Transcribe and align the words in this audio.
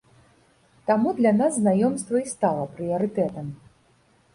Таму 0.91 1.13
для 1.19 1.35
нас 1.41 1.53
знаёмства 1.59 2.15
і 2.25 2.35
стала 2.35 2.67
прыярытэтам. 2.79 3.59